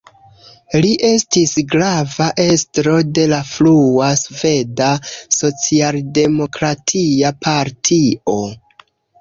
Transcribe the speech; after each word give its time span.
Li 0.83 0.91
estis 1.09 1.51
grava 1.73 2.29
estro 2.45 2.95
de 3.19 3.27
la 3.33 3.39
frua 3.51 4.09
Sveda 4.23 4.89
socialdemokratia 5.37 7.35
partio. 7.47 8.41